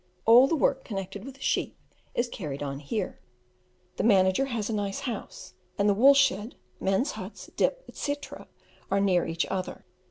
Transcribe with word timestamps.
All 0.25 0.47
the 0.47 0.55
work 0.55 0.83
connected 0.83 1.23
with 1.23 1.35
the 1.35 1.41
sheep 1.41 1.77
is 2.15 2.27
carried 2.27 2.63
on 2.63 2.79
here. 2.79 3.19
The 3.97 4.03
manager 4.03 4.45
has 4.45 4.67
a 4.67 4.73
nice 4.73 5.01
house; 5.01 5.53
and 5.77 5.87
the 5.87 5.93
wool 5.93 6.15
shed, 6.15 6.55
men's 6.79 7.11
huts, 7.11 7.51
dip, 7.55 7.83
etc., 7.87 8.47
are 8.89 8.99
near 8.99 9.27
each 9.27 9.45
other. 9.45 9.85